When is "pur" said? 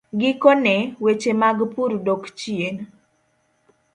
1.73-1.91